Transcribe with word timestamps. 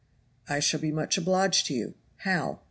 "I 0.49 0.59
shall 0.61 0.79
be 0.79 0.91
much 0.91 1.15
obliged 1.19 1.67
to 1.67 1.75
you. 1.75 1.93
How?" 2.15 2.59